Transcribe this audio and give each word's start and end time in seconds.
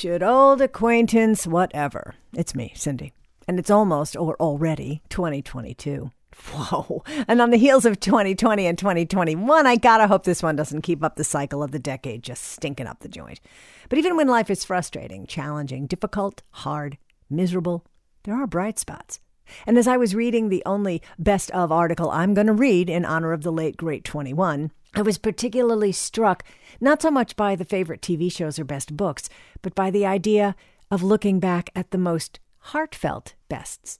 Should 0.00 0.22
old 0.22 0.60
acquaintance, 0.60 1.44
whatever. 1.44 2.14
It's 2.32 2.54
me, 2.54 2.70
Cindy. 2.76 3.14
And 3.48 3.58
it's 3.58 3.68
almost 3.68 4.16
or 4.16 4.36
already 4.36 5.02
2022. 5.08 6.12
Whoa. 6.52 7.02
And 7.26 7.42
on 7.42 7.50
the 7.50 7.56
heels 7.56 7.84
of 7.84 7.98
2020 7.98 8.64
and 8.64 8.78
2021, 8.78 9.66
I 9.66 9.74
gotta 9.74 10.06
hope 10.06 10.22
this 10.22 10.40
one 10.40 10.54
doesn't 10.54 10.82
keep 10.82 11.02
up 11.02 11.16
the 11.16 11.24
cycle 11.24 11.64
of 11.64 11.72
the 11.72 11.80
decade 11.80 12.22
just 12.22 12.44
stinking 12.44 12.86
up 12.86 13.00
the 13.00 13.08
joint. 13.08 13.40
But 13.88 13.98
even 13.98 14.16
when 14.16 14.28
life 14.28 14.50
is 14.50 14.64
frustrating, 14.64 15.26
challenging, 15.26 15.88
difficult, 15.88 16.44
hard, 16.50 16.96
miserable, 17.28 17.84
there 18.22 18.36
are 18.36 18.46
bright 18.46 18.78
spots. 18.78 19.18
And 19.66 19.76
as 19.76 19.88
I 19.88 19.96
was 19.96 20.14
reading 20.14 20.48
the 20.48 20.62
only 20.64 21.02
best 21.18 21.50
of 21.50 21.72
article 21.72 22.08
I'm 22.12 22.34
going 22.34 22.46
to 22.46 22.52
read 22.52 22.88
in 22.88 23.04
honor 23.04 23.32
of 23.32 23.42
the 23.42 23.50
late 23.50 23.76
great 23.76 24.04
21, 24.04 24.70
I 24.94 25.02
was 25.02 25.18
particularly 25.18 25.92
struck 25.92 26.44
not 26.80 27.02
so 27.02 27.10
much 27.10 27.36
by 27.36 27.56
the 27.56 27.64
favorite 27.64 28.00
TV 28.00 28.32
shows 28.32 28.58
or 28.58 28.64
best 28.64 28.96
books, 28.96 29.28
but 29.62 29.74
by 29.74 29.90
the 29.90 30.06
idea 30.06 30.56
of 30.90 31.02
looking 31.02 31.40
back 31.40 31.70
at 31.74 31.90
the 31.90 31.98
most 31.98 32.40
heartfelt 32.58 33.34
bests. 33.48 33.98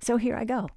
So 0.00 0.16
here 0.16 0.36
I 0.36 0.44
go. 0.44 0.68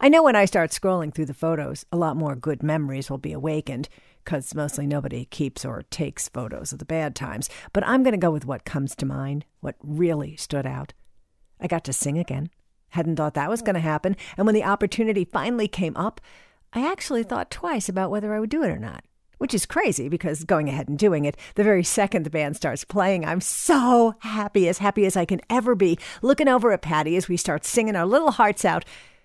I 0.00 0.08
know 0.08 0.22
when 0.22 0.36
I 0.36 0.44
start 0.44 0.70
scrolling 0.70 1.12
through 1.12 1.26
the 1.26 1.34
photos, 1.34 1.84
a 1.90 1.96
lot 1.96 2.16
more 2.16 2.36
good 2.36 2.62
memories 2.62 3.10
will 3.10 3.18
be 3.18 3.32
awakened, 3.32 3.88
because 4.24 4.54
mostly 4.54 4.86
nobody 4.86 5.24
keeps 5.24 5.64
or 5.64 5.82
takes 5.90 6.28
photos 6.28 6.72
of 6.72 6.78
the 6.78 6.84
bad 6.84 7.14
times. 7.14 7.48
But 7.72 7.86
I'm 7.86 8.02
going 8.02 8.12
to 8.12 8.18
go 8.18 8.30
with 8.30 8.44
what 8.44 8.64
comes 8.64 8.94
to 8.96 9.06
mind, 9.06 9.46
what 9.60 9.76
really 9.82 10.36
stood 10.36 10.66
out. 10.66 10.92
I 11.60 11.66
got 11.66 11.84
to 11.84 11.92
sing 11.92 12.18
again. 12.18 12.50
Hadn't 12.90 13.16
thought 13.16 13.34
that 13.34 13.50
was 13.50 13.62
going 13.62 13.74
to 13.74 13.80
happen. 13.80 14.16
And 14.36 14.46
when 14.46 14.54
the 14.54 14.64
opportunity 14.64 15.24
finally 15.24 15.68
came 15.68 15.96
up, 15.96 16.20
I 16.72 16.86
actually 16.86 17.24
thought 17.24 17.50
twice 17.50 17.88
about 17.88 18.10
whether 18.10 18.32
I 18.32 18.38
would 18.38 18.50
do 18.50 18.62
it 18.62 18.70
or 18.70 18.78
not. 18.78 19.04
Which 19.38 19.54
is 19.54 19.66
crazy 19.66 20.08
because 20.08 20.44
going 20.44 20.68
ahead 20.68 20.88
and 20.88 20.98
doing 20.98 21.24
it, 21.24 21.36
the 21.54 21.64
very 21.64 21.82
second 21.82 22.24
the 22.24 22.30
band 22.30 22.56
starts 22.56 22.84
playing, 22.84 23.24
I'm 23.24 23.40
so 23.40 24.14
happy, 24.18 24.68
as 24.68 24.78
happy 24.78 25.06
as 25.06 25.16
I 25.16 25.24
can 25.24 25.40
ever 25.48 25.74
be, 25.74 25.98
looking 26.20 26.46
over 26.46 26.72
at 26.72 26.82
Patty 26.82 27.16
as 27.16 27.26
we 27.26 27.38
start 27.38 27.64
singing 27.64 27.96
our 27.96 28.04
little 28.04 28.32
hearts 28.32 28.64
out. 28.64 28.84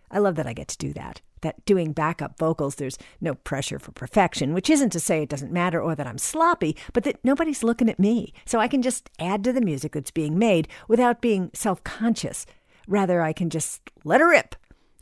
I 0.09 0.19
love 0.19 0.35
that 0.35 0.47
I 0.47 0.53
get 0.53 0.69
to 0.69 0.77
do 0.77 0.93
that. 0.93 1.21
That 1.41 1.63
doing 1.65 1.91
backup 1.91 2.39
vocals, 2.39 2.75
there's 2.75 2.97
no 3.19 3.35
pressure 3.35 3.77
for 3.77 3.91
perfection, 3.91 4.53
which 4.53 4.69
isn't 4.69 4.91
to 4.91 4.99
say 4.99 5.21
it 5.21 5.30
doesn't 5.30 5.52
matter 5.52 5.81
or 5.81 5.95
that 5.95 6.07
I'm 6.07 6.17
sloppy, 6.17 6.77
but 6.93 7.03
that 7.03 7.19
nobody's 7.23 7.61
looking 7.61 7.89
at 7.89 7.99
me. 7.99 8.33
So 8.45 8.59
I 8.59 8.69
can 8.69 8.81
just 8.81 9.09
add 9.19 9.43
to 9.43 9.53
the 9.53 9.61
music 9.61 9.91
that's 9.91 10.11
being 10.11 10.39
made 10.39 10.69
without 10.87 11.21
being 11.21 11.52
self 11.53 11.83
conscious. 11.83 12.45
Rather, 12.87 13.21
I 13.21 13.33
can 13.33 13.49
just 13.49 13.81
let 14.03 14.21
her 14.21 14.30
rip 14.30 14.55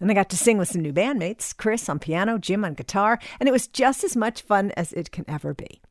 and 0.04 0.12
I 0.12 0.16
got 0.16 0.30
to 0.32 0.38
sing 0.38 0.58
with 0.58 0.68
some 0.68 0.82
new 0.82 0.92
bandmates 0.92 1.56
Chris 1.56 1.88
on 1.88 1.98
piano, 1.98 2.38
Jim 2.38 2.66
on 2.66 2.74
guitar, 2.74 3.20
and 3.40 3.48
it 3.48 3.54
was 3.54 3.68
just 3.68 4.04
as 4.04 4.18
much 4.18 4.42
fun 4.42 4.72
as 4.72 4.92
it 4.92 5.12
can 5.12 5.24
ever 5.30 5.54
be. 5.54 5.82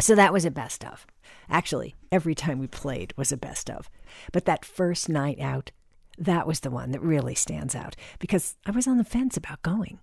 So 0.00 0.14
that 0.14 0.32
was 0.32 0.44
a 0.44 0.50
best 0.50 0.84
of. 0.84 1.08
Actually, 1.50 1.96
every 2.12 2.36
time 2.36 2.60
we 2.60 2.68
played 2.68 3.12
was 3.16 3.32
a 3.32 3.36
best 3.36 3.68
of. 3.68 3.90
But 4.30 4.44
that 4.44 4.64
first 4.64 5.08
night 5.08 5.40
out, 5.40 5.72
that 6.16 6.46
was 6.46 6.60
the 6.60 6.70
one 6.70 6.92
that 6.92 7.02
really 7.02 7.34
stands 7.34 7.74
out 7.74 7.96
because 8.20 8.54
I 8.64 8.70
was 8.70 8.86
on 8.86 8.98
the 8.98 9.04
fence 9.04 9.36
about 9.36 9.62
going. 9.62 9.98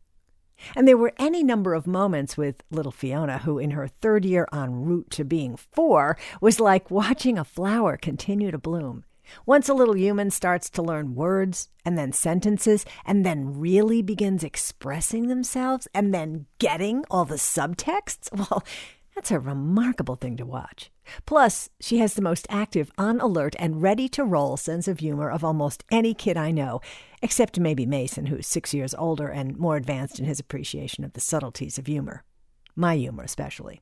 And 0.75 0.85
there 0.85 0.97
were 0.97 1.13
any 1.17 1.41
number 1.41 1.73
of 1.73 1.87
moments 1.87 2.35
with 2.35 2.63
little 2.69 2.91
Fiona, 2.91 3.37
who 3.37 3.57
in 3.57 3.71
her 3.71 3.87
third 3.87 4.25
year 4.25 4.49
en 4.51 4.83
route 4.83 5.11
to 5.11 5.23
being 5.23 5.55
four 5.55 6.17
was 6.41 6.59
like 6.59 6.91
watching 6.91 7.37
a 7.37 7.45
flower 7.45 7.95
continue 7.95 8.51
to 8.51 8.57
bloom. 8.57 9.05
Once 9.45 9.69
a 9.69 9.73
little 9.73 9.95
human 9.95 10.29
starts 10.29 10.69
to 10.69 10.81
learn 10.81 11.15
words 11.15 11.69
and 11.85 11.97
then 11.97 12.11
sentences 12.11 12.85
and 13.05 13.25
then 13.25 13.59
really 13.59 14.01
begins 14.01 14.43
expressing 14.43 15.27
themselves 15.27 15.87
and 15.93 16.13
then 16.13 16.45
getting 16.57 17.03
all 17.09 17.25
the 17.25 17.35
subtexts, 17.35 18.29
well, 18.37 18.63
that's 19.15 19.31
a 19.31 19.39
remarkable 19.39 20.15
thing 20.15 20.37
to 20.37 20.45
watch. 20.45 20.91
Plus, 21.25 21.69
she 21.81 21.97
has 21.97 22.13
the 22.13 22.21
most 22.21 22.47
active, 22.49 22.91
on 22.97 23.19
alert, 23.19 23.55
and 23.59 23.81
ready 23.81 24.07
to 24.07 24.23
roll 24.23 24.55
sense 24.55 24.87
of 24.87 24.99
humor 24.99 25.29
of 25.29 25.43
almost 25.43 25.83
any 25.91 26.13
kid 26.13 26.37
I 26.37 26.51
know, 26.51 26.79
except 27.21 27.59
maybe 27.59 27.85
Mason, 27.85 28.27
who's 28.27 28.47
six 28.47 28.73
years 28.73 28.93
older 28.93 29.27
and 29.27 29.57
more 29.57 29.75
advanced 29.75 30.19
in 30.19 30.25
his 30.25 30.39
appreciation 30.39 31.03
of 31.03 31.13
the 31.13 31.19
subtleties 31.19 31.77
of 31.77 31.87
humor. 31.87 32.23
My 32.75 32.95
humor, 32.95 33.23
especially. 33.23 33.81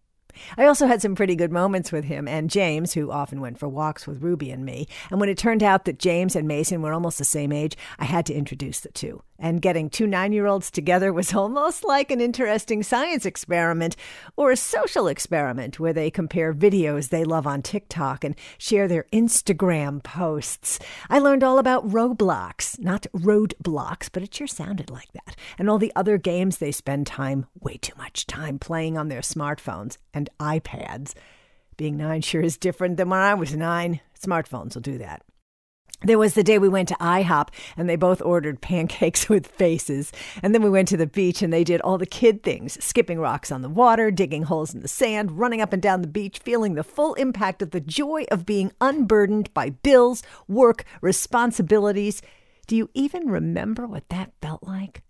I 0.58 0.66
also 0.66 0.88
had 0.88 1.02
some 1.02 1.16
pretty 1.16 1.36
good 1.36 1.52
moments 1.52 1.92
with 1.92 2.06
him 2.06 2.28
and 2.28 2.50
James, 2.50 2.94
who 2.94 3.12
often 3.12 3.42
went 3.42 3.58
for 3.60 3.68
walks 3.68 4.08
with 4.08 4.22
Ruby 4.22 4.52
and 4.52 4.66
me. 4.66 4.88
And 5.10 5.20
when 5.20 5.30
it 5.30 5.38
turned 5.38 5.64
out 5.64 5.86
that 5.86 6.00
James 6.00 6.36
and 6.36 6.48
Mason 6.48 6.82
were 6.82 6.94
almost 6.94 7.18
the 7.18 7.26
same 7.26 7.52
age, 7.52 7.78
I 8.00 8.06
had 8.06 8.26
to 8.28 8.34
introduce 8.34 8.80
the 8.80 8.90
two 8.90 9.22
and 9.40 9.62
getting 9.62 9.90
two 9.90 10.08
nine 10.08 10.34
year 10.34 10.46
olds 10.46 10.72
together 10.72 11.14
was 11.14 11.34
almost 11.34 11.84
like 11.84 12.12
an 12.12 12.22
interesting 12.22 12.84
science 12.84 13.26
experiment 13.26 13.96
or 14.36 14.52
a 14.52 14.58
social 14.58 15.08
experiment 15.08 15.80
where 15.80 15.94
they 15.94 16.10
compare 16.10 16.54
videos 16.54 17.10
they 17.10 17.24
love 17.24 17.46
on 17.46 17.62
TikTok 17.62 18.24
and 18.24 18.36
share 18.58 18.88
their 18.88 19.06
Instagram 19.14 20.04
posts. 20.04 20.80
I 21.10 21.20
learned 21.20 21.44
all 21.44 21.60
about 21.60 21.88
Roblox, 21.88 22.80
not 22.80 23.08
roadblocks, 23.16 24.10
but 24.12 24.24
it 24.24 24.34
sure 24.34 24.48
sounded 24.48 24.90
like 24.90 25.12
that, 25.14 25.36
and 25.58 25.70
all 25.70 25.78
the 25.78 25.94
other 25.96 26.18
games 26.18 26.58
they 26.58 26.72
spend 26.72 27.08
time, 27.08 27.46
way 27.60 27.78
too 27.78 27.94
much 27.98 28.26
time, 28.28 28.60
playing 28.60 28.98
on 28.98 29.08
their 29.08 29.22
smartphones 29.22 29.98
and 30.14 30.27
iPads. 30.40 31.14
Being 31.78 31.98
nine 31.98 32.22
sure 32.22 32.42
is 32.42 32.58
different 32.58 32.98
than 32.98 33.10
when 33.10 33.20
I 33.20 33.34
was 33.34 33.56
nine. 33.56 34.02
Smartphones 34.20 34.76
will 34.76 34.82
do 34.82 34.98
that. 34.98 35.24
There 36.04 36.20
was 36.20 36.36
the 36.36 36.44
day 36.44 36.60
we 36.60 36.70
went 36.70 36.90
to 36.90 36.96
IHOP 36.96 37.50
and 37.76 37.90
they 37.90 37.96
both 37.96 38.22
ordered 38.22 38.62
pancakes 38.62 39.28
with 39.30 39.48
faces. 39.48 40.12
And 40.44 40.54
then 40.54 40.62
we 40.62 40.70
went 40.70 40.88
to 40.90 40.98
the 40.98 41.08
beach 41.08 41.42
and 41.42 41.52
they 41.52 41.64
did 41.64 41.82
all 41.82 41.98
the 41.98 42.06
kid 42.06 42.44
things 42.44 42.84
skipping 42.84 43.20
rocks 43.20 43.52
on 43.52 43.64
the 43.64 43.70
water, 43.70 44.12
digging 44.12 44.44
holes 44.44 44.76
in 44.76 44.82
the 44.82 44.88
sand, 44.88 45.40
running 45.40 45.60
up 45.60 45.74
and 45.74 45.82
down 45.82 46.02
the 46.02 46.08
beach, 46.08 46.38
feeling 46.38 46.76
the 46.76 46.84
full 46.84 47.16
impact 47.16 47.64
of 47.64 47.72
the 47.72 47.82
joy 47.82 48.26
of 48.30 48.46
being 48.46 48.72
unburdened 48.80 49.52
by 49.56 49.72
bills, 49.72 50.22
work, 50.48 50.84
responsibilities. 51.02 52.22
Do 52.68 52.76
you 52.76 52.90
even 52.94 53.30
remember 53.30 53.88
what 53.88 54.08
that 54.10 54.34
felt 54.40 54.62
like? 54.62 55.02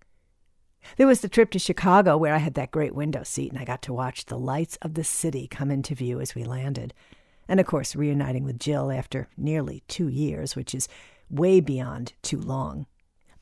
There 0.95 1.07
was 1.07 1.21
the 1.21 1.29
trip 1.29 1.51
to 1.51 1.59
Chicago 1.59 2.17
where 2.17 2.33
I 2.33 2.39
had 2.39 2.53
that 2.53 2.71
great 2.71 2.95
window 2.95 3.23
seat 3.23 3.51
and 3.51 3.59
I 3.59 3.65
got 3.65 3.81
to 3.83 3.93
watch 3.93 4.25
the 4.25 4.39
lights 4.39 4.77
of 4.81 4.93
the 4.93 5.03
city 5.03 5.47
come 5.47 5.69
into 5.69 5.93
view 5.93 6.21
as 6.21 6.33
we 6.33 6.43
landed 6.43 6.93
and 7.47 7.59
of 7.59 7.65
course, 7.65 7.95
reuniting 7.95 8.43
with 8.43 8.59
Jill 8.59 8.91
after 8.91 9.27
nearly 9.37 9.83
two 9.87 10.07
years, 10.07 10.55
which 10.55 10.75
is 10.75 10.87
way 11.29 11.59
beyond 11.59 12.13
too 12.21 12.39
long. 12.39 12.85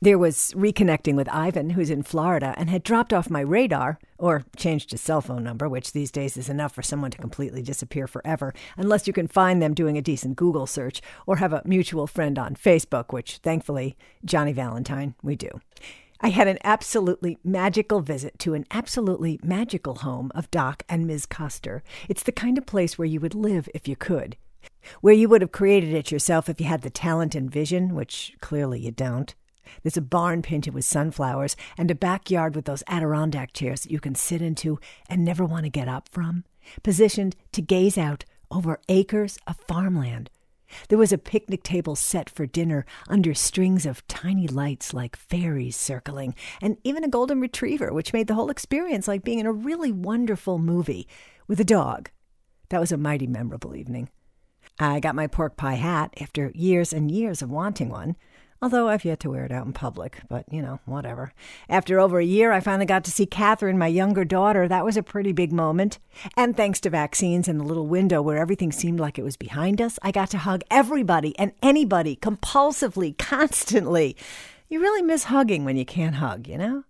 There 0.02 0.18
was 0.18 0.52
reconnecting 0.54 1.16
with 1.16 1.28
Ivan, 1.30 1.70
who's 1.70 1.88
in 1.88 2.02
Florida 2.02 2.54
and 2.58 2.68
had 2.68 2.82
dropped 2.82 3.14
off 3.14 3.30
my 3.30 3.40
radar, 3.40 3.98
or 4.18 4.44
changed 4.54 4.90
his 4.90 5.00
cell 5.00 5.22
phone 5.22 5.42
number, 5.42 5.68
which 5.68 5.92
these 5.92 6.10
days 6.10 6.36
is 6.36 6.50
enough 6.50 6.74
for 6.74 6.82
someone 6.82 7.10
to 7.12 7.18
completely 7.18 7.62
disappear 7.62 8.06
forever, 8.06 8.52
unless 8.76 9.06
you 9.06 9.14
can 9.14 9.26
find 9.26 9.60
them 9.60 9.72
doing 9.72 9.96
a 9.96 10.02
decent 10.02 10.36
Google 10.36 10.66
search 10.66 11.00
or 11.26 11.36
have 11.36 11.54
a 11.54 11.62
mutual 11.64 12.06
friend 12.06 12.38
on 12.38 12.54
Facebook, 12.54 13.12
which 13.12 13.38
thankfully, 13.38 13.96
Johnny 14.22 14.52
Valentine, 14.52 15.14
we 15.22 15.34
do. 15.34 15.48
I 16.20 16.30
had 16.30 16.48
an 16.48 16.58
absolutely 16.64 17.36
magical 17.44 18.00
visit 18.00 18.38
to 18.40 18.54
an 18.54 18.64
absolutely 18.70 19.38
magical 19.42 19.96
home 19.96 20.32
of 20.34 20.50
Doc 20.50 20.82
and 20.88 21.06
Ms. 21.06 21.26
Custer. 21.26 21.82
It's 22.08 22.22
the 22.22 22.32
kind 22.32 22.56
of 22.56 22.64
place 22.64 22.96
where 22.96 23.06
you 23.06 23.20
would 23.20 23.34
live 23.34 23.68
if 23.74 23.86
you 23.86 23.96
could, 23.96 24.36
where 25.02 25.14
you 25.14 25.28
would 25.28 25.42
have 25.42 25.52
created 25.52 25.92
it 25.92 26.10
yourself 26.10 26.48
if 26.48 26.58
you 26.58 26.66
had 26.66 26.82
the 26.82 26.90
talent 26.90 27.34
and 27.34 27.50
vision, 27.50 27.94
which 27.94 28.34
clearly 28.40 28.80
you 28.80 28.92
don't. 28.92 29.34
There's 29.82 29.98
a 29.98 30.02
barn 30.02 30.40
painted 30.40 30.72
with 30.72 30.86
sunflowers 30.86 31.54
and 31.76 31.90
a 31.90 31.94
backyard 31.94 32.54
with 32.56 32.64
those 32.64 32.84
Adirondack 32.86 33.52
chairs 33.52 33.82
that 33.82 33.92
you 33.92 34.00
can 34.00 34.14
sit 34.14 34.40
into 34.40 34.78
and 35.10 35.22
never 35.22 35.44
want 35.44 35.64
to 35.64 35.70
get 35.70 35.88
up 35.88 36.08
from, 36.08 36.44
positioned 36.82 37.36
to 37.52 37.60
gaze 37.60 37.98
out 37.98 38.24
over 38.50 38.80
acres 38.88 39.38
of 39.46 39.56
farmland 39.68 40.30
there 40.88 40.98
was 40.98 41.12
a 41.12 41.18
picnic 41.18 41.62
table 41.62 41.96
set 41.96 42.28
for 42.28 42.46
dinner 42.46 42.84
under 43.08 43.34
strings 43.34 43.86
of 43.86 44.06
tiny 44.08 44.46
lights 44.46 44.92
like 44.94 45.16
fairies 45.16 45.76
circling, 45.76 46.34
and 46.60 46.76
even 46.84 47.04
a 47.04 47.08
golden 47.08 47.40
retriever, 47.40 47.92
which 47.92 48.12
made 48.12 48.26
the 48.26 48.34
whole 48.34 48.50
experience 48.50 49.08
like 49.08 49.24
being 49.24 49.38
in 49.38 49.46
a 49.46 49.52
really 49.52 49.92
wonderful 49.92 50.58
movie 50.58 51.08
with 51.46 51.60
a 51.60 51.64
dog. 51.64 52.10
That 52.68 52.80
was 52.80 52.92
a 52.92 52.96
mighty 52.96 53.26
memorable 53.26 53.76
evening. 53.76 54.08
I 54.78 55.00
got 55.00 55.14
my 55.14 55.26
pork 55.26 55.56
pie 55.56 55.74
hat 55.74 56.12
after 56.20 56.52
years 56.54 56.92
and 56.92 57.10
years 57.10 57.42
of 57.42 57.50
wanting 57.50 57.88
one 57.88 58.16
although 58.60 58.88
I've 58.88 59.04
yet 59.04 59.20
to 59.20 59.30
wear 59.30 59.44
it 59.44 59.52
out 59.52 59.66
in 59.66 59.72
public, 59.72 60.20
but 60.28 60.44
you 60.50 60.62
know, 60.62 60.80
whatever. 60.84 61.32
After 61.68 62.00
over 62.00 62.18
a 62.18 62.24
year, 62.24 62.52
I 62.52 62.60
finally 62.60 62.86
got 62.86 63.04
to 63.04 63.10
see 63.10 63.26
Catherine, 63.26 63.78
my 63.78 63.86
younger 63.86 64.24
daughter. 64.24 64.66
That 64.66 64.84
was 64.84 64.96
a 64.96 65.02
pretty 65.02 65.32
big 65.32 65.52
moment. 65.52 65.98
And 66.36 66.56
thanks 66.56 66.80
to 66.80 66.90
vaccines 66.90 67.48
and 67.48 67.60
the 67.60 67.64
little 67.64 67.86
window 67.86 68.22
where 68.22 68.38
everything 68.38 68.72
seemed 68.72 69.00
like 69.00 69.18
it 69.18 69.24
was 69.24 69.36
behind 69.36 69.80
us, 69.80 69.98
I 70.02 70.10
got 70.10 70.30
to 70.30 70.38
hug 70.38 70.62
everybody 70.70 71.38
and 71.38 71.52
anybody 71.62 72.16
compulsively, 72.16 73.16
constantly. 73.18 74.16
You 74.68 74.80
really 74.80 75.02
miss 75.02 75.24
hugging 75.24 75.64
when 75.64 75.76
you 75.76 75.84
can't 75.84 76.16
hug, 76.16 76.48
you 76.48 76.58
know? 76.58 76.84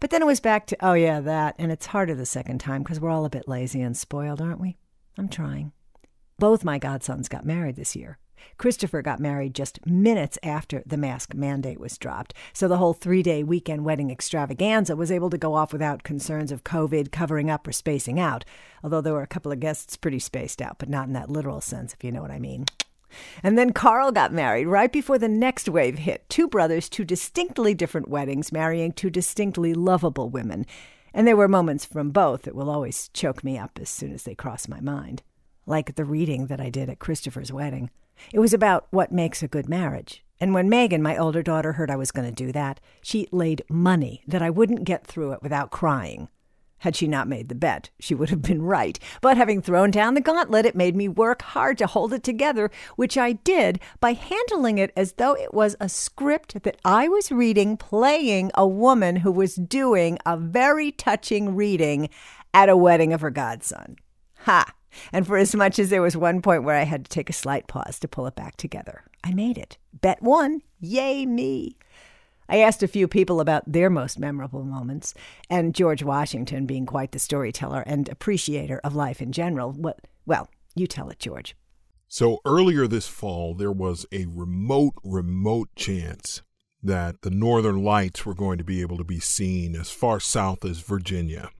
But 0.00 0.10
then 0.10 0.22
it 0.22 0.26
was 0.26 0.40
back 0.40 0.66
to, 0.66 0.76
oh 0.80 0.94
yeah, 0.94 1.20
that. 1.20 1.54
And 1.58 1.70
it's 1.70 1.86
harder 1.86 2.14
the 2.14 2.26
second 2.26 2.58
time 2.58 2.82
because 2.82 3.00
we're 3.00 3.10
all 3.10 3.24
a 3.24 3.30
bit 3.30 3.48
lazy 3.48 3.80
and 3.80 3.96
spoiled, 3.96 4.40
aren't 4.40 4.60
we? 4.60 4.76
I'm 5.16 5.28
trying. 5.28 5.72
Both 6.38 6.64
my 6.64 6.78
godsons 6.78 7.28
got 7.28 7.44
married 7.44 7.76
this 7.76 7.96
year. 7.96 8.18
Christopher 8.56 9.02
got 9.02 9.20
married 9.20 9.54
just 9.54 9.84
minutes 9.86 10.38
after 10.42 10.82
the 10.86 10.96
mask 10.96 11.34
mandate 11.34 11.80
was 11.80 11.98
dropped, 11.98 12.34
so 12.52 12.68
the 12.68 12.78
whole 12.78 12.92
three 12.92 13.22
day 13.22 13.42
weekend 13.42 13.84
wedding 13.84 14.10
extravaganza 14.10 14.96
was 14.96 15.10
able 15.10 15.30
to 15.30 15.38
go 15.38 15.54
off 15.54 15.72
without 15.72 16.02
concerns 16.02 16.52
of 16.52 16.64
COVID 16.64 17.12
covering 17.12 17.50
up 17.50 17.66
or 17.66 17.72
spacing 17.72 18.18
out, 18.18 18.44
although 18.82 19.00
there 19.00 19.14
were 19.14 19.22
a 19.22 19.26
couple 19.26 19.52
of 19.52 19.60
guests 19.60 19.96
pretty 19.96 20.18
spaced 20.18 20.62
out, 20.62 20.78
but 20.78 20.88
not 20.88 21.06
in 21.06 21.12
that 21.14 21.30
literal 21.30 21.60
sense, 21.60 21.92
if 21.92 22.02
you 22.04 22.12
know 22.12 22.22
what 22.22 22.30
I 22.30 22.38
mean. 22.38 22.66
And 23.42 23.56
then 23.56 23.72
Carl 23.72 24.12
got 24.12 24.32
married 24.32 24.66
right 24.66 24.92
before 24.92 25.18
the 25.18 25.28
next 25.28 25.68
wave 25.68 25.98
hit. 25.98 26.28
Two 26.28 26.48
brothers, 26.48 26.88
two 26.88 27.04
distinctly 27.04 27.74
different 27.74 28.08
weddings, 28.08 28.52
marrying 28.52 28.92
two 28.92 29.10
distinctly 29.10 29.74
lovable 29.74 30.28
women. 30.28 30.66
And 31.14 31.26
there 31.26 31.36
were 31.36 31.48
moments 31.48 31.84
from 31.84 32.10
both 32.10 32.42
that 32.42 32.54
will 32.54 32.70
always 32.70 33.08
choke 33.08 33.42
me 33.42 33.58
up 33.58 33.78
as 33.80 33.88
soon 33.88 34.12
as 34.12 34.24
they 34.24 34.34
cross 34.34 34.68
my 34.68 34.80
mind. 34.80 35.22
Like 35.66 35.94
the 35.94 36.04
reading 36.04 36.46
that 36.46 36.60
I 36.60 36.70
did 36.70 36.88
at 36.88 36.98
Christopher's 36.98 37.52
wedding. 37.52 37.90
It 38.32 38.38
was 38.38 38.54
about 38.54 38.86
what 38.90 39.12
makes 39.12 39.42
a 39.42 39.48
good 39.48 39.68
marriage. 39.68 40.24
And 40.40 40.54
when 40.54 40.68
Megan, 40.68 41.02
my 41.02 41.16
older 41.16 41.42
daughter, 41.42 41.72
heard 41.72 41.90
I 41.90 41.96
was 41.96 42.12
going 42.12 42.28
to 42.28 42.44
do 42.44 42.52
that, 42.52 42.80
she 43.02 43.28
laid 43.32 43.62
money 43.68 44.22
that 44.28 44.42
I 44.42 44.50
wouldn't 44.50 44.84
get 44.84 45.06
through 45.06 45.32
it 45.32 45.42
without 45.42 45.70
crying. 45.70 46.28
Had 46.82 46.94
she 46.94 47.08
not 47.08 47.26
made 47.26 47.48
the 47.48 47.56
bet, 47.56 47.90
she 47.98 48.14
would 48.14 48.30
have 48.30 48.42
been 48.42 48.62
right. 48.62 48.98
But 49.20 49.36
having 49.36 49.60
thrown 49.60 49.90
down 49.90 50.14
the 50.14 50.20
gauntlet, 50.20 50.64
it 50.64 50.76
made 50.76 50.94
me 50.94 51.08
work 51.08 51.42
hard 51.42 51.76
to 51.78 51.88
hold 51.88 52.12
it 52.12 52.22
together, 52.22 52.70
which 52.94 53.18
I 53.18 53.32
did 53.32 53.80
by 53.98 54.12
handling 54.12 54.78
it 54.78 54.92
as 54.96 55.14
though 55.14 55.34
it 55.34 55.52
was 55.52 55.74
a 55.80 55.88
script 55.88 56.62
that 56.62 56.78
I 56.84 57.08
was 57.08 57.32
reading, 57.32 57.76
playing 57.76 58.52
a 58.54 58.66
woman 58.66 59.16
who 59.16 59.32
was 59.32 59.56
doing 59.56 60.18
a 60.24 60.36
very 60.36 60.92
touching 60.92 61.56
reading 61.56 62.10
at 62.54 62.68
a 62.68 62.76
wedding 62.76 63.12
of 63.12 63.22
her 63.22 63.30
godson. 63.30 63.96
Ha! 64.42 64.72
And 65.12 65.26
for 65.26 65.36
as 65.36 65.54
much 65.54 65.78
as 65.78 65.90
there 65.90 66.02
was 66.02 66.16
one 66.16 66.42
point 66.42 66.64
where 66.64 66.76
I 66.76 66.84
had 66.84 67.04
to 67.04 67.10
take 67.10 67.30
a 67.30 67.34
slight 67.34 67.66
pause 67.66 67.98
to 68.00 68.08
pull 68.08 68.26
it 68.26 68.34
back 68.34 68.56
together, 68.56 69.04
I 69.22 69.32
made 69.32 69.58
it. 69.58 69.78
Bet 69.92 70.22
one. 70.22 70.62
Yay, 70.80 71.26
me. 71.26 71.76
I 72.48 72.58
asked 72.58 72.82
a 72.82 72.88
few 72.88 73.06
people 73.06 73.40
about 73.40 73.70
their 73.70 73.90
most 73.90 74.18
memorable 74.18 74.64
moments, 74.64 75.12
and 75.50 75.74
George 75.74 76.02
Washington, 76.02 76.64
being 76.64 76.86
quite 76.86 77.12
the 77.12 77.18
storyteller 77.18 77.82
and 77.82 78.08
appreciator 78.08 78.80
of 78.82 78.94
life 78.94 79.20
in 79.20 79.32
general, 79.32 79.72
what 79.72 80.00
well, 80.24 80.48
you 80.74 80.86
tell 80.86 81.10
it, 81.10 81.18
George. 81.18 81.54
So 82.06 82.40
earlier 82.46 82.86
this 82.86 83.06
fall, 83.06 83.54
there 83.54 83.72
was 83.72 84.06
a 84.12 84.26
remote, 84.26 84.94
remote 85.04 85.68
chance 85.76 86.42
that 86.82 87.22
the 87.22 87.30
northern 87.30 87.82
lights 87.82 88.24
were 88.24 88.34
going 88.34 88.56
to 88.58 88.64
be 88.64 88.80
able 88.80 88.96
to 88.96 89.04
be 89.04 89.20
seen 89.20 89.76
as 89.76 89.90
far 89.90 90.20
south 90.20 90.64
as 90.64 90.80
Virginia. 90.80 91.50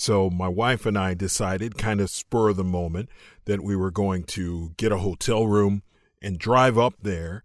So 0.00 0.30
my 0.30 0.48
wife 0.48 0.86
and 0.86 0.96
I 0.96 1.12
decided, 1.12 1.76
kind 1.76 2.00
of 2.00 2.08
spur 2.08 2.48
of 2.48 2.56
the 2.56 2.64
moment, 2.64 3.10
that 3.44 3.60
we 3.60 3.76
were 3.76 3.90
going 3.90 4.24
to 4.28 4.72
get 4.78 4.92
a 4.92 4.96
hotel 4.96 5.46
room 5.46 5.82
and 6.22 6.38
drive 6.38 6.78
up 6.78 6.94
there 7.02 7.42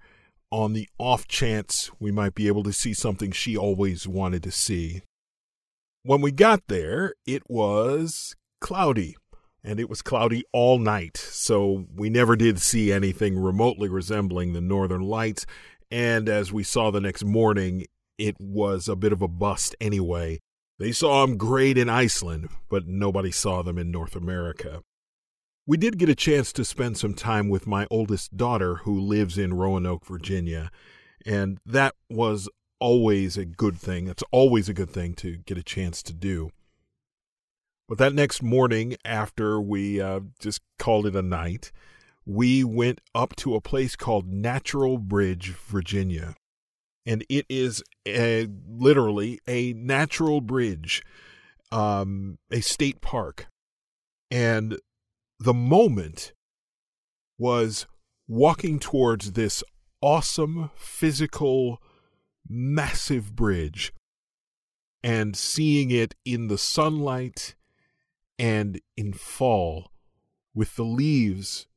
on 0.52 0.72
the 0.72 0.88
off 0.98 1.28
chance 1.28 1.92
we 2.00 2.14
might 2.14 2.34
be 2.34 2.48
able 2.48 2.64
to 2.64 2.72
see 2.72 2.94
something 2.94 3.34
she 3.34 3.58
always 3.58 4.08
wanted 4.08 4.42
to 4.44 4.52
see. 4.52 5.02
When 6.04 6.22
we 6.22 6.32
got 6.32 6.68
there, 6.70 7.16
it 7.26 7.44
was 7.50 8.38
cloudy, 8.62 9.18
and 9.62 9.78
it 9.78 9.90
was 9.90 10.02
cloudy 10.02 10.46
all 10.54 10.80
night, 10.80 11.18
so 11.18 11.88
we 11.94 12.10
never 12.10 12.38
did 12.38 12.62
see 12.62 12.90
anything 12.90 13.38
remotely 13.38 13.90
resembling 13.90 14.54
the 14.54 14.62
northern 14.62 15.02
lights. 15.02 15.46
And 15.92 16.30
as 16.30 16.54
we 16.54 16.64
saw 16.64 16.90
the 16.90 17.02
next 17.02 17.26
morning, 17.26 17.86
it 18.18 18.38
was 18.40 18.88
a 18.88 18.96
bit 18.96 19.12
of 19.12 19.22
a 19.22 19.28
bust 19.28 19.76
anyway. 19.82 20.40
They 20.78 20.92
saw 20.92 21.26
them 21.26 21.38
great 21.38 21.78
in 21.78 21.90
Iceland, 21.90 22.50
but 22.70 22.88
nobody 22.88 23.32
saw 23.32 23.62
them 23.62 23.78
in 23.78 23.92
North 23.92 24.16
America. 24.16 24.82
We 25.66 25.78
did 25.78 25.98
get 25.98 26.10
a 26.10 26.16
chance 26.16 26.52
to 26.54 26.66
spend 26.66 26.98
some 26.98 27.14
time 27.14 27.50
with 27.50 27.66
my 27.66 27.88
oldest 27.90 28.36
daughter 28.36 28.76
who 28.78 29.00
lives 29.00 29.38
in 29.38 29.54
Roanoke, 29.54 30.06
Virginia, 30.06 30.70
and 31.26 31.60
that 31.66 31.96
was 32.10 32.50
always 32.80 33.38
a 33.38 33.46
good 33.46 33.78
thing. 33.78 34.08
It's 34.08 34.24
always 34.32 34.70
a 34.70 34.74
good 34.74 34.90
thing 34.90 35.14
to 35.16 35.38
get 35.38 35.58
a 35.58 35.64
chance 35.64 36.04
to 36.04 36.14
do. 36.14 36.52
But 37.88 37.98
that 38.00 38.14
next 38.14 38.44
morning, 38.44 38.96
after 39.06 39.62
we 39.62 40.02
uh, 40.02 40.22
just 40.40 40.62
called 40.78 41.06
it 41.06 41.16
a 41.16 41.22
night, 41.22 41.72
we 42.26 42.64
went 42.64 43.00
up 43.14 43.36
to 43.38 43.56
a 43.56 43.62
place 43.62 43.96
called 43.96 44.28
Natural 44.28 44.98
Bridge, 44.98 45.52
Virginia. 45.52 46.36
And 47.06 47.24
it 47.30 47.46
is 47.50 47.84
a, 48.08 48.48
literally 48.68 49.40
a 49.48 49.74
natural 49.74 50.42
bridge, 50.42 51.04
um, 51.72 52.38
a 52.52 52.62
state 52.62 53.02
park. 53.02 53.48
And 54.32 54.80
the 55.40 55.54
moment 55.54 56.34
was 57.38 57.86
walking 58.28 58.80
towards 58.80 59.34
this 59.34 59.64
awesome 60.02 60.72
physical 60.76 61.82
massive 62.48 63.36
bridge 63.36 63.94
and 65.04 65.36
seeing 65.36 65.92
it 65.92 66.16
in 66.26 66.48
the 66.48 66.58
sunlight 66.58 67.56
and 68.40 68.82
in 68.98 69.14
fall 69.14 69.92
with 70.54 70.76
the 70.76 70.84
leaves 70.84 71.68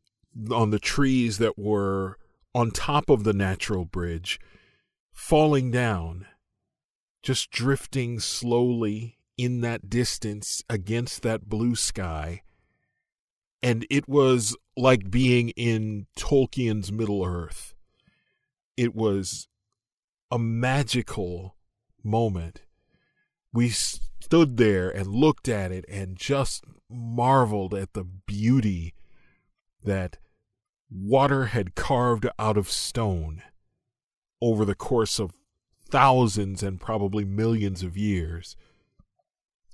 on 0.50 0.70
the 0.70 0.78
trees 0.78 1.38
that 1.38 1.58
were 1.58 2.16
on 2.54 2.70
top 2.70 3.10
of 3.10 3.25
the 3.25 3.32
natural 3.32 3.84
bridge 3.84 4.38
falling 5.19 5.70
down 5.70 6.25
just 7.23 7.50
drifting 7.50 8.20
slowly 8.20 9.19
in 9.37 9.61
that 9.61 9.91
distance 9.91 10.62
against 10.70 11.23
that 11.23 11.49
blue 11.49 11.75
sky 11.75 12.41
and 13.62 13.85
it 13.91 14.09
was 14.09 14.56
like 14.76 15.11
being 15.11 15.50
in 15.50 16.06
Tolkien's 16.17 16.93
Middle 16.93 17.25
Earth. 17.25 17.75
It 18.76 18.94
was 18.94 19.49
a 20.31 20.38
magical 20.38 21.56
moment. 22.05 22.62
We 23.53 23.71
stood 23.71 24.56
there 24.56 24.88
and 24.88 25.09
looked 25.09 25.49
at 25.49 25.73
it 25.73 25.85
and 25.88 26.17
just 26.17 26.64
marveled 26.88 27.75
at 27.75 27.94
the 27.94 28.05
beauty 28.05 28.94
that 29.82 30.19
water 30.91 31.47
had 31.47 31.75
carved 31.75 32.29
out 32.38 32.56
of 32.56 32.71
stone 32.71 33.43
over 34.40 34.64
the 34.64 34.75
course 34.75 35.19
of 35.19 35.32
thousands 35.90 36.62
and 36.62 36.81
probably 36.81 37.25
millions 37.25 37.82
of 37.82 37.96
years. 37.96 38.56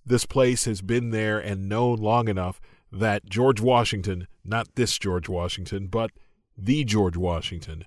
This 0.06 0.26
place 0.26 0.64
has 0.64 0.82
been 0.82 1.11
there 1.11 1.38
and 1.38 1.69
known 1.69 1.96
long 1.99 2.28
enough 2.28 2.61
that 2.93 3.26
George 3.26 3.61
Washington, 3.61 4.28
not 4.44 4.75
this 4.75 4.99
George 4.99 5.28
Washington, 5.28 5.88
but 5.88 6.11
the 6.56 6.84
George 6.84 7.16
Washington, 7.16 7.84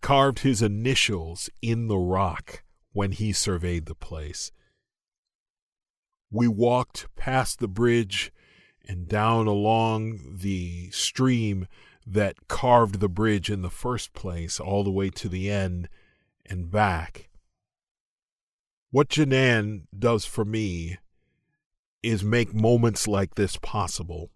carved 0.00 0.40
his 0.40 0.62
initials 0.62 1.50
in 1.60 1.88
the 1.88 1.98
rock 1.98 2.62
when 2.92 3.12
he 3.12 3.32
surveyed 3.32 3.86
the 3.86 3.94
place. 3.94 4.52
We 6.30 6.48
walked 6.48 7.08
past 7.16 7.58
the 7.58 7.68
bridge 7.68 8.32
and 8.88 9.08
down 9.08 9.46
along 9.46 10.36
the 10.38 10.90
stream 10.90 11.66
that 12.06 12.48
carved 12.48 13.00
the 13.00 13.08
bridge 13.08 13.50
in 13.50 13.62
the 13.62 13.70
first 13.70 14.12
place, 14.12 14.60
all 14.60 14.84
the 14.84 14.90
way 14.90 15.10
to 15.10 15.28
the 15.28 15.50
end 15.50 15.88
and 16.48 16.70
back. 16.70 17.28
What 18.90 19.08
Janan 19.08 19.82
does 19.96 20.24
for 20.24 20.44
me 20.44 20.98
is 22.02 22.22
make 22.22 22.54
moments 22.54 23.08
like 23.08 23.34
this 23.34 23.56
possible. 23.56 24.30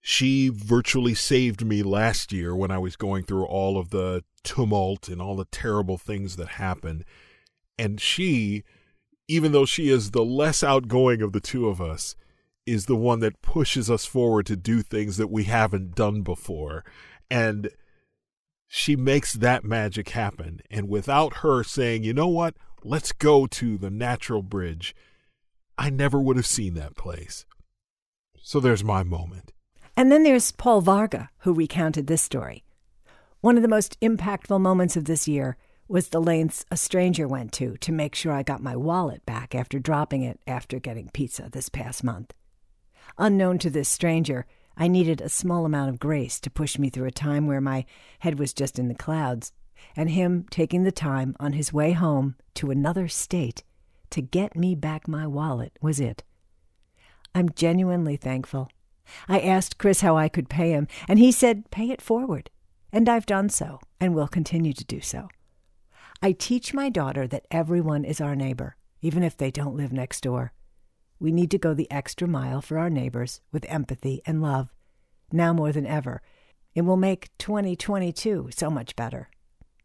She 0.00 0.50
virtually 0.50 1.14
saved 1.14 1.64
me 1.64 1.82
last 1.82 2.32
year 2.32 2.54
when 2.54 2.70
I 2.70 2.78
was 2.78 2.96
going 2.96 3.24
through 3.24 3.46
all 3.46 3.78
of 3.78 3.90
the 3.90 4.22
tumult 4.42 5.08
and 5.08 5.20
all 5.20 5.34
the 5.34 5.46
terrible 5.46 5.98
things 5.98 6.36
that 6.36 6.48
happened. 6.48 7.04
And 7.78 8.00
she, 8.00 8.62
even 9.26 9.52
though 9.52 9.64
she 9.64 9.88
is 9.88 10.10
the 10.10 10.24
less 10.24 10.62
outgoing 10.62 11.22
of 11.22 11.32
the 11.32 11.40
two 11.40 11.68
of 11.68 11.80
us, 11.80 12.16
is 12.66 12.86
the 12.86 12.96
one 12.96 13.20
that 13.20 13.42
pushes 13.42 13.90
us 13.90 14.06
forward 14.06 14.46
to 14.46 14.56
do 14.56 14.82
things 14.82 15.16
that 15.16 15.30
we 15.30 15.44
haven't 15.44 15.94
done 15.94 16.22
before. 16.22 16.84
And 17.30 17.70
she 18.76 18.96
makes 18.96 19.34
that 19.34 19.62
magic 19.62 20.08
happen. 20.08 20.60
And 20.68 20.88
without 20.88 21.36
her 21.38 21.62
saying, 21.62 22.02
you 22.02 22.12
know 22.12 22.26
what, 22.26 22.56
let's 22.82 23.12
go 23.12 23.46
to 23.46 23.78
the 23.78 23.88
natural 23.88 24.42
bridge, 24.42 24.96
I 25.78 25.90
never 25.90 26.20
would 26.20 26.34
have 26.34 26.44
seen 26.44 26.74
that 26.74 26.96
place. 26.96 27.46
So 28.42 28.58
there's 28.58 28.82
my 28.82 29.04
moment. 29.04 29.52
And 29.96 30.10
then 30.10 30.24
there's 30.24 30.50
Paul 30.50 30.80
Varga, 30.80 31.30
who 31.38 31.54
recounted 31.54 32.08
this 32.08 32.20
story. 32.20 32.64
One 33.42 33.54
of 33.56 33.62
the 33.62 33.68
most 33.68 33.96
impactful 34.00 34.60
moments 34.60 34.96
of 34.96 35.04
this 35.04 35.28
year 35.28 35.56
was 35.86 36.08
the 36.08 36.20
lengths 36.20 36.64
a 36.72 36.76
stranger 36.76 37.28
went 37.28 37.52
to 37.52 37.76
to 37.76 37.92
make 37.92 38.16
sure 38.16 38.32
I 38.32 38.42
got 38.42 38.60
my 38.60 38.74
wallet 38.74 39.24
back 39.24 39.54
after 39.54 39.78
dropping 39.78 40.22
it 40.22 40.40
after 40.48 40.80
getting 40.80 41.10
pizza 41.14 41.48
this 41.48 41.68
past 41.68 42.02
month. 42.02 42.34
Unknown 43.18 43.58
to 43.58 43.70
this 43.70 43.88
stranger, 43.88 44.46
I 44.76 44.88
needed 44.88 45.20
a 45.20 45.28
small 45.28 45.64
amount 45.64 45.90
of 45.90 46.00
grace 46.00 46.40
to 46.40 46.50
push 46.50 46.78
me 46.78 46.90
through 46.90 47.06
a 47.06 47.12
time 47.12 47.46
where 47.46 47.60
my 47.60 47.84
head 48.20 48.38
was 48.38 48.52
just 48.52 48.78
in 48.78 48.88
the 48.88 48.94
clouds, 48.94 49.52
and 49.96 50.10
him 50.10 50.46
taking 50.50 50.82
the 50.82 50.92
time 50.92 51.36
on 51.38 51.52
his 51.52 51.72
way 51.72 51.92
home 51.92 52.36
to 52.54 52.70
another 52.70 53.08
state 53.08 53.62
to 54.10 54.20
get 54.20 54.56
me 54.56 54.74
back 54.74 55.06
my 55.06 55.26
wallet 55.26 55.76
was 55.80 56.00
it. 56.00 56.22
I'm 57.34 57.50
genuinely 57.50 58.16
thankful 58.16 58.68
I 59.28 59.40
asked 59.40 59.78
Chris 59.78 60.00
how 60.00 60.16
I 60.16 60.28
could 60.28 60.48
pay 60.48 60.70
him, 60.70 60.88
and 61.08 61.18
he 61.18 61.32
said, 61.32 61.70
pay 61.70 61.90
it 61.90 62.02
forward. 62.02 62.50
And 62.92 63.08
I've 63.08 63.26
done 63.26 63.48
so, 63.48 63.80
and 64.00 64.14
will 64.14 64.28
continue 64.28 64.72
to 64.72 64.84
do 64.84 65.00
so. 65.00 65.28
I 66.22 66.32
teach 66.32 66.72
my 66.72 66.88
daughter 66.88 67.26
that 67.26 67.46
everyone 67.50 68.04
is 68.04 68.20
our 68.20 68.36
neighbor, 68.36 68.76
even 69.02 69.22
if 69.22 69.36
they 69.36 69.50
don't 69.50 69.76
live 69.76 69.92
next 69.92 70.22
door. 70.22 70.52
We 71.24 71.32
need 71.32 71.50
to 71.52 71.58
go 71.58 71.72
the 71.72 71.90
extra 71.90 72.28
mile 72.28 72.60
for 72.60 72.76
our 72.76 72.90
neighbors 72.90 73.40
with 73.50 73.64
empathy 73.70 74.20
and 74.26 74.42
love, 74.42 74.68
now 75.32 75.54
more 75.54 75.72
than 75.72 75.86
ever. 75.86 76.20
It 76.74 76.82
will 76.82 76.98
make 76.98 77.30
2022 77.38 78.50
so 78.54 78.68
much 78.68 78.94
better. 78.94 79.30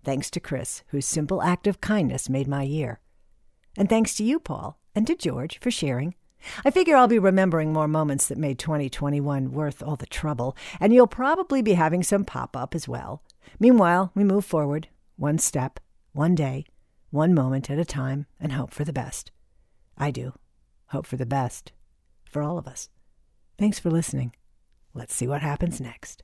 Thanks 0.04 0.30
to 0.32 0.42
Chris, 0.42 0.84
whose 0.88 1.06
simple 1.06 1.42
act 1.42 1.66
of 1.66 1.80
kindness 1.80 2.28
made 2.28 2.50
my 2.50 2.64
year. 2.64 3.00
And 3.78 3.88
thanks 3.88 4.16
to 4.16 4.24
you, 4.26 4.42
Paul, 4.42 4.82
and 4.94 5.08
to 5.08 5.16
George 5.16 5.62
for 5.62 5.72
sharing. 5.72 6.14
I 6.66 6.72
figure 6.72 6.98
I'll 6.98 7.08
be 7.08 7.20
remembering 7.20 7.72
more 7.72 7.88
moments 7.88 8.28
that 8.28 8.38
made 8.38 8.60
2021 8.60 9.54
worth 9.54 9.82
all 9.82 9.96
the 9.96 10.06
trouble, 10.08 10.58
and 10.82 10.94
you'll 10.94 11.08
probably 11.08 11.62
be 11.62 11.76
having 11.76 12.04
some 12.04 12.26
pop 12.26 12.58
up 12.58 12.76
as 12.76 12.86
well. 12.86 13.24
Meanwhile, 13.62 14.12
we 14.14 14.26
move 14.26 14.44
forward, 14.44 14.90
one 15.16 15.38
step, 15.38 15.80
one 16.12 16.36
day, 16.36 16.66
one 17.12 17.34
moment 17.34 17.70
at 17.70 17.80
a 17.80 17.86
time, 17.86 18.26
and 18.42 18.52
hope 18.52 18.74
for 18.74 18.84
the 18.84 18.92
best. 18.92 19.32
I 19.98 20.12
do. 20.12 20.34
Hope 20.92 21.06
for 21.06 21.18
the 21.18 21.26
best. 21.26 21.72
For 22.26 22.42
all 22.42 22.58
of 22.58 22.68
us. 22.68 22.90
Thanks 23.58 23.80
for 23.80 23.90
listening. 23.90 24.34
Let's 24.94 25.14
see 25.14 25.28
what 25.28 25.42
happens 25.42 25.80
next. 25.80 26.24